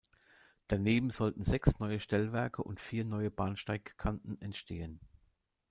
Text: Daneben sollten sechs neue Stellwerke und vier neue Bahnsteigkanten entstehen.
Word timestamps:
Daneben 0.67 1.11
sollten 1.11 1.43
sechs 1.43 1.77
neue 1.77 1.99
Stellwerke 1.99 2.63
und 2.63 2.79
vier 2.79 3.05
neue 3.05 3.29
Bahnsteigkanten 3.29 4.41
entstehen. 4.41 4.99